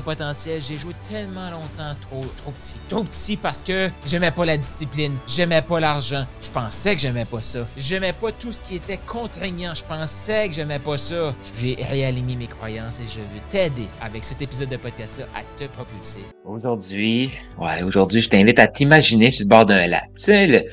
potentiel. 0.00 0.60
J'ai 0.60 0.78
joué 0.78 0.92
tellement 1.08 1.50
longtemps 1.50 1.92
trop, 2.00 2.24
trop 2.38 2.52
petit. 2.52 2.76
Trop 2.88 3.04
petit 3.04 3.36
parce 3.36 3.62
que 3.62 3.90
j'aimais 4.06 4.30
pas 4.30 4.46
la 4.46 4.56
discipline, 4.56 5.16
j'aimais 5.26 5.62
pas 5.62 5.80
l'argent. 5.80 6.26
Je 6.40 6.50
pensais 6.50 6.94
que 6.94 7.00
j'aimais 7.00 7.24
pas 7.24 7.42
ça. 7.42 7.60
J'aimais 7.76 8.12
pas 8.12 8.32
tout 8.32 8.52
ce 8.52 8.60
qui 8.60 8.76
était 8.76 8.98
contraignant. 9.06 9.74
Je 9.74 9.84
pensais 9.84 10.48
que 10.48 10.54
j'aimais 10.54 10.78
pas 10.78 10.96
ça. 10.96 11.34
J'ai 11.60 11.76
réaligné 11.90 12.36
mes 12.36 12.46
croyances 12.46 13.00
et 13.00 13.06
je 13.06 13.20
veux 13.20 13.40
t'aider 13.50 13.88
avec 14.00 14.24
cet 14.24 14.42
épisode 14.42 14.68
de 14.68 14.76
podcast-là 14.76 15.26
à 15.34 15.42
te 15.58 15.68
propulser. 15.70 16.20
Aujourd'hui, 16.44 17.30
ouais, 17.58 17.82
aujourd'hui, 17.82 18.20
je 18.20 18.28
t'invite 18.28 18.58
à 18.58 18.66
t'imaginer 18.66 19.30
sur 19.30 19.44
le 19.44 19.48
bord 19.48 19.66
d'un 19.66 19.86
lac. 19.86 20.04
Tu 20.16 20.24
sais, 20.24 20.66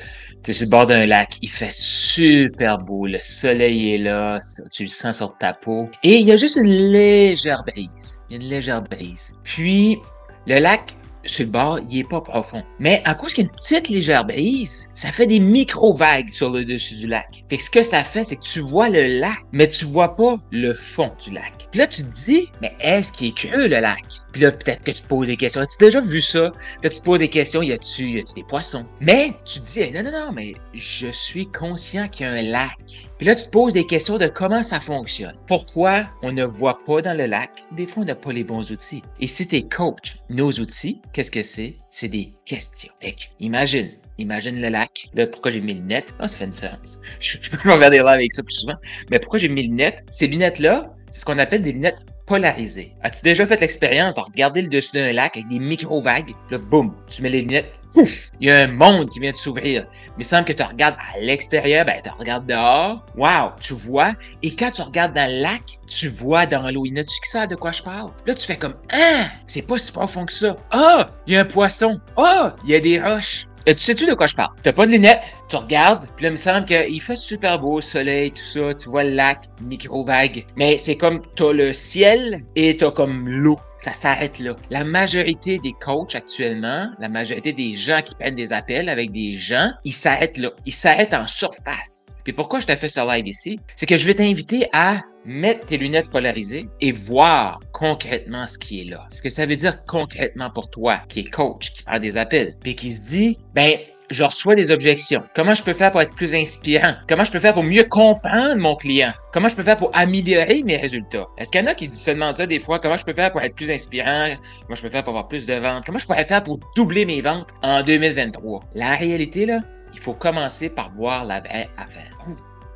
es 0.50 0.54
sur 0.54 0.66
le 0.66 0.70
bord 0.70 0.86
d'un 0.86 1.06
lac, 1.06 1.38
il 1.42 1.50
fait 1.50 1.72
super 1.72 2.78
beau, 2.78 3.06
le 3.06 3.18
soleil 3.20 3.94
est 3.94 3.98
là, 3.98 4.38
tu 4.72 4.84
le 4.84 4.88
sens 4.88 5.16
sur 5.16 5.36
ta 5.38 5.52
peau. 5.52 5.88
Et 6.02 6.16
il 6.16 6.26
y 6.26 6.32
a 6.32 6.36
juste 6.36 6.56
une 6.56 6.90
légère 6.90 7.62
brise. 7.64 8.22
Il 8.28 8.36
y 8.36 8.38
a 8.38 8.42
une 8.42 8.50
légère 8.50 8.82
brise. 8.82 9.32
Puis, 9.44 9.98
le 10.46 10.58
lac, 10.58 10.96
sur 11.24 11.44
le 11.44 11.50
bord, 11.50 11.80
il 11.90 11.98
est 11.98 12.08
pas 12.08 12.20
profond. 12.20 12.62
Mais 12.78 13.02
à 13.04 13.14
cause 13.14 13.34
qu'il 13.34 13.44
y 13.44 13.46
a 13.46 13.50
une 13.50 13.56
petite 13.56 13.88
légère 13.88 14.24
brise, 14.24 14.88
ça 14.94 15.10
fait 15.10 15.26
des 15.26 15.40
micro-vagues 15.40 16.30
sur 16.30 16.50
le 16.50 16.64
dessus 16.64 16.94
du 16.94 17.06
lac. 17.06 17.44
Fait 17.50 17.56
que 17.56 17.62
ce 17.62 17.70
que 17.70 17.82
ça 17.82 18.04
fait, 18.04 18.24
c'est 18.24 18.36
que 18.36 18.42
tu 18.42 18.60
vois 18.60 18.88
le 18.88 19.18
lac, 19.18 19.38
mais 19.52 19.68
tu 19.68 19.84
vois 19.84 20.16
pas 20.16 20.36
le 20.52 20.74
fond 20.74 21.12
du 21.24 21.30
lac. 21.32 21.68
Puis 21.70 21.80
là, 21.80 21.86
tu 21.86 22.02
te 22.02 22.14
dis, 22.14 22.48
mais 22.62 22.74
est-ce 22.80 23.12
qu'il 23.12 23.28
est 23.28 23.36
creux 23.36 23.68
le 23.68 23.80
lac? 23.80 24.04
Puis 24.36 24.44
là, 24.44 24.52
peut-être 24.52 24.82
que 24.82 24.90
tu 24.90 25.00
te 25.00 25.06
poses 25.06 25.28
des 25.28 25.36
questions. 25.38 25.62
As-tu 25.62 25.78
déjà 25.80 25.98
vu 25.98 26.20
ça? 26.20 26.50
Puis 26.50 26.80
là, 26.82 26.90
tu 26.90 26.98
te 26.98 27.04
poses 27.04 27.20
des 27.20 27.30
questions. 27.30 27.62
Y 27.62 27.72
a-tu, 27.72 28.22
des 28.22 28.44
poissons? 28.46 28.84
Mais 29.00 29.32
tu 29.46 29.60
te 29.60 29.64
dis, 29.64 29.92
non, 29.92 30.02
non, 30.02 30.10
non, 30.10 30.30
mais 30.30 30.52
je 30.74 31.06
suis 31.06 31.46
conscient 31.46 32.06
qu'il 32.06 32.26
y 32.26 32.28
a 32.28 32.32
un 32.32 32.42
lac. 32.42 32.76
Puis 33.16 33.26
là, 33.26 33.34
tu 33.34 33.46
te 33.46 33.48
poses 33.48 33.72
des 33.72 33.86
questions 33.86 34.18
de 34.18 34.26
comment 34.26 34.62
ça 34.62 34.78
fonctionne. 34.78 35.38
Pourquoi 35.46 36.06
on 36.22 36.32
ne 36.32 36.44
voit 36.44 36.84
pas 36.84 37.00
dans 37.00 37.16
le 37.16 37.24
lac? 37.24 37.64
Des 37.72 37.86
fois, 37.86 38.02
on 38.02 38.06
n'a 38.06 38.14
pas 38.14 38.30
les 38.30 38.44
bons 38.44 38.70
outils. 38.70 39.00
Et 39.20 39.26
si 39.26 39.48
tu 39.48 39.66
coach, 39.70 40.16
nos 40.28 40.52
outils, 40.52 41.00
qu'est-ce 41.14 41.30
que 41.30 41.42
c'est? 41.42 41.78
C'est 41.88 42.08
des 42.08 42.34
questions. 42.44 42.92
Fait 43.00 43.16
imagine, 43.40 43.90
Imagine 44.18 44.60
le 44.62 44.68
lac. 44.68 45.10
Là, 45.14 45.26
pourquoi 45.26 45.50
j'ai 45.50 45.60
mis 45.60 45.74
lunettes? 45.74 46.14
Ah, 46.18 46.26
ça 46.26 46.38
fait 46.38 46.44
une 46.44 46.50
différence. 46.50 47.00
Je 47.20 47.36
peux 47.50 47.56
faire 47.56 47.90
des 47.90 47.98
lives 47.98 48.06
avec 48.06 48.32
ça 48.32 48.42
plus 48.42 48.54
souvent. 48.54 48.76
Mais 49.10 49.18
pourquoi 49.18 49.38
j'ai 49.38 49.48
mis 49.48 49.64
lunettes? 49.64 50.04
Ces 50.10 50.26
lunettes-là, 50.26 50.95
c'est 51.10 51.20
ce 51.20 51.24
qu'on 51.24 51.38
appelle 51.38 51.62
des 51.62 51.72
lunettes 51.72 52.04
polarisées. 52.26 52.92
As-tu 53.02 53.22
déjà 53.22 53.46
fait 53.46 53.60
l'expérience 53.60 54.14
de 54.14 54.20
regarder 54.20 54.62
le 54.62 54.68
dessus 54.68 54.92
d'un 54.92 55.12
lac 55.12 55.36
avec 55.36 55.48
des 55.48 55.58
micro-vagues? 55.58 56.34
Là, 56.50 56.58
boum, 56.58 56.94
tu 57.08 57.22
mets 57.22 57.30
les 57.30 57.42
lunettes, 57.42 57.72
Ouf! 57.96 58.30
Il 58.40 58.48
y 58.48 58.50
a 58.50 58.64
un 58.64 58.66
monde 58.66 59.08
qui 59.08 59.20
vient 59.20 59.32
de 59.32 59.36
s'ouvrir. 59.36 59.86
Mais 60.18 60.22
il 60.22 60.24
semble 60.24 60.44
que 60.44 60.52
tu 60.52 60.62
regardes 60.62 60.96
à 60.96 61.18
l'extérieur, 61.18 61.86
ben 61.86 61.98
tu 62.04 62.10
regardes 62.10 62.46
dehors. 62.46 63.02
Wow! 63.16 63.52
Tu 63.58 63.72
vois. 63.72 64.12
Et 64.42 64.54
quand 64.54 64.70
tu 64.70 64.82
regardes 64.82 65.14
dans 65.14 65.30
le 65.30 65.40
lac, 65.40 65.62
tu 65.86 66.08
vois 66.08 66.44
dans 66.44 66.70
l'eau. 66.70 66.84
Il 66.84 66.92
tu 66.92 67.04
qui 67.04 67.30
ça 67.30 67.46
de 67.46 67.56
quoi 67.56 67.72
je 67.72 67.82
parle? 67.82 68.10
Là, 68.26 68.34
tu 68.34 68.46
fais 68.46 68.56
comme 68.56 68.74
Ah! 68.92 69.28
C'est 69.46 69.62
pas 69.62 69.78
si 69.78 69.90
profond 69.90 70.26
que 70.26 70.34
ça. 70.34 70.56
Ah! 70.70 71.06
Il 71.26 71.32
y 71.32 71.36
a 71.38 71.40
un 71.40 71.44
poisson. 71.46 71.98
Ah! 72.18 72.54
Il 72.64 72.70
y 72.70 72.74
a 72.74 72.80
des 72.80 73.00
roches. 73.00 73.46
Et 73.68 73.74
tu 73.74 73.82
sais-tu 73.82 74.06
de 74.06 74.14
quoi 74.14 74.28
je 74.28 74.36
parle? 74.36 74.54
T'as 74.62 74.72
pas 74.72 74.86
de 74.86 74.92
lunettes, 74.92 75.32
tu 75.48 75.56
regardes, 75.56 76.06
puis 76.14 76.22
là, 76.22 76.28
il 76.28 76.32
me 76.32 76.36
semble 76.36 76.66
qu'il 76.66 77.02
fait 77.02 77.16
super 77.16 77.58
beau, 77.58 77.80
soleil, 77.80 78.30
tout 78.30 78.44
ça, 78.44 78.72
tu 78.74 78.88
vois 78.88 79.02
le 79.02 79.10
lac, 79.10 79.46
micro-vague. 79.60 80.46
Mais 80.54 80.78
c'est 80.78 80.96
comme, 80.96 81.20
t'as 81.34 81.52
le 81.52 81.72
ciel 81.72 82.38
et 82.54 82.76
t'as 82.76 82.92
comme 82.92 83.28
l'eau. 83.28 83.58
Ça 83.86 83.92
s'arrête 83.92 84.40
là. 84.40 84.56
La 84.68 84.82
majorité 84.82 85.60
des 85.60 85.72
coachs 85.72 86.16
actuellement, 86.16 86.88
la 86.98 87.08
majorité 87.08 87.52
des 87.52 87.74
gens 87.74 88.02
qui 88.02 88.16
prennent 88.16 88.34
des 88.34 88.52
appels 88.52 88.88
avec 88.88 89.12
des 89.12 89.36
gens, 89.36 89.70
ils 89.84 89.92
s'arrêtent 89.92 90.38
là. 90.38 90.50
Ils 90.66 90.74
s'arrêtent 90.74 91.14
en 91.14 91.28
surface. 91.28 92.20
Puis 92.24 92.32
pourquoi 92.32 92.58
je 92.58 92.66
te 92.66 92.74
fais 92.74 92.88
ce 92.88 92.98
live 92.98 93.28
ici? 93.28 93.60
C'est 93.76 93.86
que 93.86 93.96
je 93.96 94.04
vais 94.04 94.14
t'inviter 94.14 94.66
à 94.72 95.02
mettre 95.24 95.66
tes 95.66 95.78
lunettes 95.78 96.10
polarisées 96.10 96.66
et 96.80 96.90
voir 96.90 97.60
concrètement 97.72 98.48
ce 98.48 98.58
qui 98.58 98.80
est 98.80 98.84
là. 98.86 99.06
Ce 99.12 99.22
que 99.22 99.28
ça 99.28 99.46
veut 99.46 99.54
dire 99.54 99.84
concrètement 99.86 100.50
pour 100.50 100.68
toi, 100.68 101.02
qui 101.08 101.20
est 101.20 101.30
coach, 101.30 101.70
qui 101.70 101.84
prend 101.84 102.00
des 102.00 102.16
appels, 102.16 102.56
puis 102.60 102.74
qui 102.74 102.92
se 102.92 103.02
dit, 103.02 103.38
ben, 103.54 103.78
je 104.10 104.24
reçois 104.24 104.54
des 104.54 104.70
objections. 104.70 105.22
Comment 105.34 105.54
je 105.54 105.62
peux 105.62 105.72
faire 105.72 105.90
pour 105.90 106.00
être 106.00 106.14
plus 106.14 106.34
inspirant? 106.34 106.94
Comment 107.08 107.24
je 107.24 107.30
peux 107.30 107.38
faire 107.38 107.54
pour 107.54 107.62
mieux 107.62 107.84
comprendre 107.84 108.56
mon 108.56 108.76
client? 108.76 109.12
Comment 109.32 109.48
je 109.48 109.56
peux 109.56 109.62
faire 109.62 109.76
pour 109.76 109.90
améliorer 109.94 110.62
mes 110.62 110.76
résultats? 110.76 111.26
Est-ce 111.38 111.50
qu'il 111.50 111.60
y 111.60 111.64
en 111.64 111.66
a 111.66 111.74
qui 111.74 111.90
se 111.90 112.10
demandent 112.10 112.36
ça 112.36 112.46
des 112.46 112.60
fois? 112.60 112.78
Comment 112.78 112.96
je 112.96 113.04
peux 113.04 113.12
faire 113.12 113.32
pour 113.32 113.40
être 113.40 113.54
plus 113.54 113.70
inspirant? 113.70 114.34
Comment 114.62 114.76
je 114.76 114.82
peux 114.82 114.88
faire 114.88 115.04
pour 115.04 115.12
avoir 115.12 115.28
plus 115.28 115.46
de 115.46 115.54
ventes? 115.54 115.84
Comment 115.84 115.98
je 115.98 116.06
pourrais 116.06 116.24
faire 116.24 116.42
pour 116.42 116.58
doubler 116.76 117.04
mes 117.04 117.20
ventes 117.20 117.48
en 117.62 117.82
2023? 117.82 118.60
La 118.74 118.94
réalité, 118.94 119.46
là, 119.46 119.60
il 119.92 120.00
faut 120.00 120.14
commencer 120.14 120.68
par 120.68 120.92
voir 120.92 121.24
la 121.24 121.40
vraie 121.40 121.68
affaire. 121.76 122.10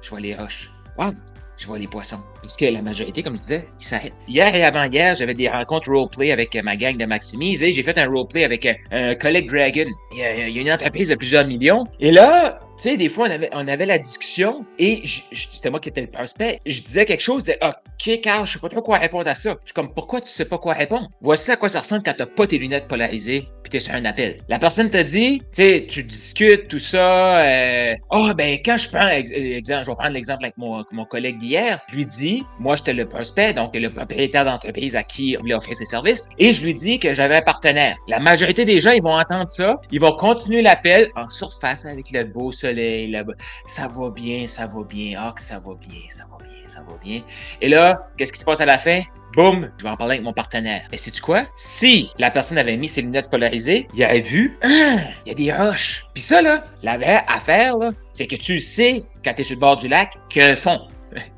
je 0.02 0.10
vois 0.10 0.20
les 0.20 0.34
roches. 0.34 0.70
Wow! 0.98 1.12
Je 1.60 1.66
vois 1.66 1.78
les 1.78 1.86
poissons. 1.86 2.20
Parce 2.40 2.56
que 2.56 2.64
la 2.64 2.80
majorité, 2.80 3.22
comme 3.22 3.34
je 3.34 3.40
disais, 3.40 3.68
ils 3.78 3.84
s'arrêtent. 3.84 4.14
Hier 4.26 4.54
et 4.54 4.64
avant-hier, 4.64 5.14
j'avais 5.14 5.34
des 5.34 5.48
rencontres 5.48 5.90
roleplay 5.90 6.32
avec 6.32 6.56
euh, 6.56 6.62
ma 6.62 6.74
gang 6.74 6.96
de 6.96 7.04
Maximise 7.04 7.62
et 7.62 7.72
j'ai 7.72 7.82
fait 7.82 7.98
un 7.98 8.08
roleplay 8.08 8.44
avec 8.44 8.64
euh, 8.64 8.74
un 8.92 9.14
collègue 9.14 9.50
Dragon. 9.50 9.84
Il 10.12 10.18
y, 10.18 10.22
a, 10.24 10.48
il 10.48 10.56
y 10.56 10.58
a 10.58 10.62
une 10.62 10.72
entreprise 10.72 11.08
de 11.08 11.16
plusieurs 11.16 11.46
millions. 11.46 11.84
Et 12.00 12.12
là, 12.12 12.60
sais, 12.80 12.96
des 12.96 13.08
fois, 13.08 13.28
on 13.28 13.30
avait, 13.30 13.50
on 13.52 13.68
avait 13.68 13.86
la 13.86 13.98
discussion 13.98 14.64
et 14.78 15.02
c'était 15.32 15.70
moi 15.70 15.80
qui 15.80 15.88
étais 15.88 16.00
le 16.00 16.10
prospect. 16.10 16.60
Je 16.66 16.80
disais 16.80 17.04
quelque 17.04 17.20
chose, 17.20 17.42
je 17.46 17.52
disais, 17.52 17.58
OK, 17.62 18.20
Carl, 18.22 18.46
je 18.46 18.52
sais 18.52 18.58
pas 18.58 18.68
trop 18.68 18.82
quoi 18.82 18.98
répondre 18.98 19.28
à 19.28 19.34
ça. 19.34 19.56
Je 19.60 19.66
suis 19.66 19.74
comme, 19.74 19.92
pourquoi 19.92 20.20
tu 20.20 20.28
sais 20.28 20.44
pas 20.44 20.58
quoi 20.58 20.74
répondre? 20.74 21.08
Voici 21.20 21.50
à 21.50 21.56
quoi 21.56 21.68
ça 21.68 21.80
ressemble 21.80 22.02
quand 22.02 22.14
t'as 22.16 22.26
pas 22.26 22.46
tes 22.46 22.58
lunettes 22.58 22.88
polarisées 22.88 23.46
puis 23.62 23.70
t'es 23.70 23.80
sur 23.80 23.94
un 23.94 24.04
appel. 24.04 24.38
La 24.48 24.58
personne 24.58 24.88
te 24.88 25.02
dit, 25.02 25.40
tu 25.40 25.62
sais, 25.62 25.86
tu 25.88 26.02
discutes, 26.02 26.68
tout 26.68 26.78
ça. 26.78 27.44
Euh, 27.44 27.94
oh, 28.10 28.30
ben, 28.36 28.58
quand 28.64 28.78
je 28.78 28.88
prends, 28.88 29.08
exemple, 29.08 29.84
je 29.84 29.90
vais 29.90 29.96
prendre 29.96 30.14
l'exemple 30.14 30.44
avec 30.44 30.56
mon, 30.56 30.84
mon 30.92 31.04
collègue 31.04 31.38
d'hier, 31.38 31.80
je 31.90 31.96
lui 31.96 32.04
dis, 32.04 32.42
moi, 32.58 32.76
j'étais 32.76 32.94
le 32.94 33.06
prospect, 33.06 33.52
donc 33.52 33.76
le 33.76 33.90
propriétaire 33.90 34.44
d'entreprise 34.44 34.96
à 34.96 35.02
qui 35.02 35.36
on 35.38 35.42
voulait 35.42 35.54
offrir 35.54 35.76
ses 35.76 35.84
services, 35.84 36.28
et 36.38 36.52
je 36.52 36.62
lui 36.62 36.74
dis 36.74 36.98
que 36.98 37.14
j'avais 37.14 37.36
un 37.36 37.42
partenaire. 37.42 37.96
La 38.08 38.20
majorité 38.20 38.64
des 38.64 38.80
gens, 38.80 38.90
ils 38.90 39.02
vont 39.02 39.16
entendre 39.16 39.48
ça, 39.48 39.80
ils 39.90 40.00
vont 40.00 40.12
continuer 40.12 40.62
l'appel 40.62 41.10
en 41.16 41.28
surface 41.28 41.84
avec 41.84 42.10
le 42.12 42.24
beau 42.24 42.52
soleil 42.52 42.69
là-bas. 42.72 43.34
Ça 43.66 43.88
va 43.88 44.10
bien, 44.10 44.46
ça 44.46 44.66
va 44.66 44.82
bien. 44.84 45.18
Ah, 45.18 45.32
que 45.34 45.42
ça 45.42 45.58
va 45.58 45.74
bien, 45.74 46.00
ça 46.08 46.24
va 46.30 46.38
bien, 46.44 46.66
ça 46.66 46.80
va 46.80 46.96
bien. 47.02 47.22
Et 47.60 47.68
là, 47.68 48.08
qu'est-ce 48.16 48.32
qui 48.32 48.38
se 48.38 48.44
passe 48.44 48.60
à 48.60 48.66
la 48.66 48.78
fin? 48.78 49.02
Boum, 49.34 49.70
je 49.78 49.84
vais 49.84 49.90
en 49.90 49.96
parler 49.96 50.14
avec 50.14 50.24
mon 50.24 50.32
partenaire. 50.32 50.88
Mais 50.90 50.96
c'est 50.96 51.12
tu 51.12 51.22
quoi? 51.22 51.46
Si 51.54 52.10
la 52.18 52.30
personne 52.30 52.58
avait 52.58 52.76
mis 52.76 52.88
ses 52.88 53.02
lunettes 53.02 53.30
polarisées, 53.30 53.86
il 53.94 54.04
aurait 54.04 54.20
vu, 54.20 54.58
ah, 54.62 54.98
il 55.24 55.28
y 55.28 55.30
a 55.30 55.34
des 55.34 55.52
roches. 55.52 56.04
Puis 56.14 56.22
ça, 56.22 56.42
là, 56.42 56.64
la 56.82 56.98
vraie 56.98 57.24
affaire, 57.28 57.76
là, 57.76 57.90
c'est 58.12 58.26
que 58.26 58.36
tu 58.36 58.58
sais, 58.58 59.04
quand 59.24 59.32
tu 59.34 59.42
es 59.42 59.44
sur 59.44 59.54
le 59.54 59.60
bord 59.60 59.76
du 59.76 59.86
lac, 59.86 60.16
qu'il 60.28 60.42
y 60.42 60.44
a 60.44 60.48
un 60.48 60.56
fond. 60.56 60.80